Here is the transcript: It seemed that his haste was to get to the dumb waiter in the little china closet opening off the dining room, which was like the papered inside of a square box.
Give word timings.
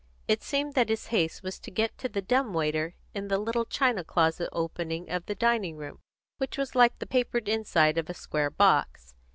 It 0.27 0.41
seemed 0.41 0.73
that 0.73 0.89
his 0.89 1.09
haste 1.13 1.43
was 1.43 1.59
to 1.59 1.69
get 1.69 1.95
to 1.99 2.09
the 2.09 2.23
dumb 2.23 2.53
waiter 2.53 2.95
in 3.13 3.27
the 3.27 3.37
little 3.37 3.65
china 3.65 4.03
closet 4.03 4.49
opening 4.51 5.07
off 5.11 5.27
the 5.27 5.35
dining 5.35 5.77
room, 5.77 5.99
which 6.39 6.57
was 6.57 6.73
like 6.73 6.97
the 6.97 7.05
papered 7.05 7.47
inside 7.47 7.99
of 7.99 8.09
a 8.09 8.15
square 8.15 8.49
box. 8.49 9.13